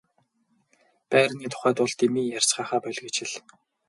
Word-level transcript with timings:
Байрны 1.09 1.45
тухайд 1.51 1.77
бол 1.81 1.93
дэмий 1.99 2.27
ярьцгаахаа 2.37 2.79
боль 2.83 3.01
гэж 3.03 3.15
хэл. 3.19 3.33